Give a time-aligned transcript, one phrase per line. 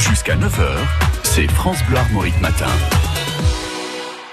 [0.00, 0.66] Jusqu'à 9h,
[1.24, 2.70] c'est France Bleu Armorique Matin.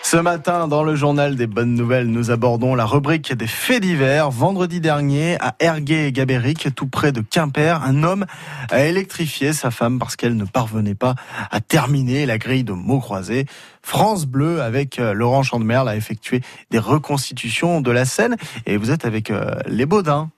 [0.02, 4.32] Ce matin, dans le journal des bonnes nouvelles, nous abordons la rubrique des faits divers.
[4.32, 8.26] Vendredi dernier, à Ergué et Gabéric, tout près de Quimper, un homme
[8.72, 11.16] a électrifié sa femme parce qu'elle ne parvenait pas
[11.52, 13.46] à terminer la grille de mots croisés.
[13.82, 16.40] France Bleu, avec euh, Laurent Chandemerle, a effectué
[16.72, 18.38] des reconstitutions de la scène.
[18.66, 20.30] Et vous êtes avec euh, les Baudins.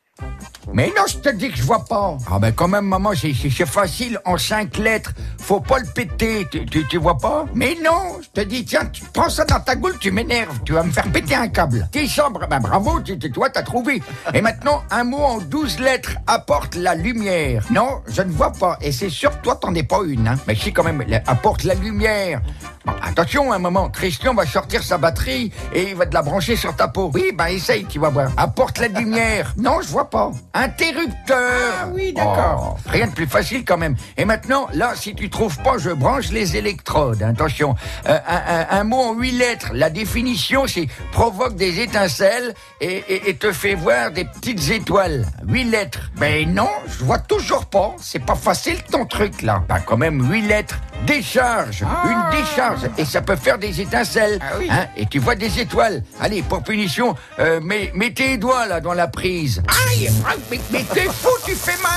[0.73, 2.17] Mais non, je te dis que je vois pas.
[2.29, 3.33] Ah ben quand même, maman, c'est-
[3.65, 5.11] facile, en cinq lettres.
[5.39, 7.45] Faut pas le péter, tu, tu, vois pas?
[7.55, 10.73] Mais non, je te dis, tiens, tu prends ça dans ta goule, tu m'énerves, tu
[10.73, 11.87] vas me faire péter un câble.
[11.91, 14.01] T'es sobre, ben bravo, tu, tu- toi t'as trouvé.
[14.33, 17.65] Et maintenant, un mot en douze lettres apporte la lumière.
[17.71, 20.35] Non, je ne vois pas, et c'est sûr que toi t'en es pas une, hein.
[20.47, 22.41] Mais si quand même, apporte la lumière.
[23.03, 26.75] Attention, un moment, Christian va sortir sa batterie et il va te la brancher sur
[26.75, 27.11] ta peau.
[27.13, 28.29] Oui, ben essaye, tu vas voir.
[28.37, 29.53] Apporte la lumière.
[29.57, 30.31] Non, je vois pas.
[30.53, 31.37] Interrupteur.
[31.83, 32.77] Ah oui, d'accord.
[32.87, 33.95] rien de plus facile quand même.
[34.17, 37.21] Et maintenant, là, si tu trouves pas, je branche les électrodes.
[37.21, 37.75] Attention,
[38.07, 39.71] Euh, un, un- un mot en huit lettres.
[39.73, 45.25] La définition, c'est provoque des étincelles et, et- et te fait voir des petites étoiles.
[45.47, 46.09] Huit lettres.
[46.19, 47.95] Mais non, je vois toujours pas.
[47.99, 49.63] C'est pas facile ton truc là.
[49.67, 50.79] Ben quand même, huit lettres.
[51.05, 51.81] Décharge.
[52.05, 52.68] Une décharge.
[52.97, 54.39] Et ça peut faire des étincelles.
[54.69, 56.03] Hein, et tu vois des étoiles.
[56.19, 59.61] Allez, pour punition, euh, mets, mets tes doigts là dans la prise.
[59.89, 60.09] Aïe
[60.51, 61.88] Mais, mais t'es fou, tu fais mal,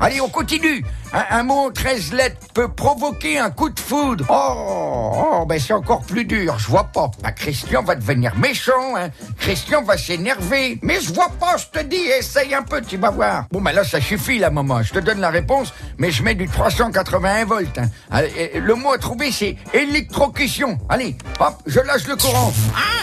[0.00, 0.84] Allez, on continue.
[1.12, 4.24] Un, mot en 13 lettres peut provoquer un coup de foudre.
[4.28, 7.10] Oh, oh ben c'est encore plus dur, je vois pas.
[7.22, 9.08] Bah, Christian va devenir méchant, hein.
[9.38, 10.78] Christian va s'énerver.
[10.82, 13.44] Mais je vois pas, je te dis, essaye un peu, tu vas voir.
[13.50, 14.82] Bon, ben là, ça suffit, là, maman.
[14.82, 17.78] Je te donne la réponse, mais je mets du 381 volts.
[17.78, 17.88] hein.
[18.10, 20.78] Allez, et le mot à trouver, c'est électrocution.
[20.88, 22.52] Allez, hop, je lâche le courant.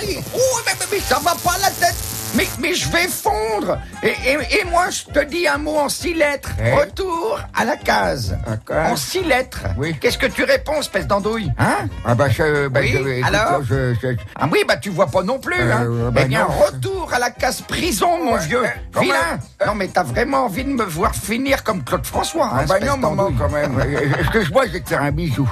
[0.01, 1.95] Aïe Oh, mais, mais- mais ça va pas la tête
[2.35, 5.89] mais, mais je vais fondre et, et- et moi, je te dis un mot en
[5.89, 6.51] six lettres.
[6.79, 8.37] Retour à la case.
[8.69, 9.61] En six lettres.
[9.77, 9.95] Oui.
[9.99, 12.67] Qu'est-ce que tu réponds, espèce d'andouille Hein Ah bah je...
[12.67, 14.07] Bah, Oui, je- écoute, alors je- je-
[14.39, 16.53] Ah oui, bah tu vois pas non plus, hein Euh, bah Eh bien, non.
[16.65, 18.63] retour à la case prison, mon vieux.
[18.99, 22.65] Vilain Non, mais t'as vraiment envie de me voir finir comme Claude François, hein, Ah
[22.67, 23.79] bah non, maman, quand même.
[24.19, 25.49] Excuse-moi, je vais te faire un bisou.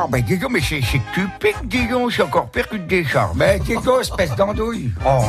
[0.00, 0.80] Ah, ben dis donc, mais c'est
[1.12, 3.34] tu piques, dis donc, c'est encore pire qu'une décharge.
[3.36, 4.92] Ben dis donc, espèce d'andouille.
[5.04, 5.24] Oh.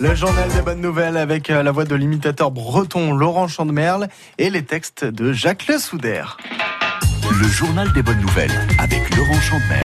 [0.00, 4.08] Le journal des bonnes nouvelles avec euh, la voix de l'imitateur breton Laurent Chandemerle
[4.38, 6.38] et les textes de Jacques Le Soudaire.
[7.30, 9.76] Le journal des bonnes nouvelles avec Laurent Chandemer.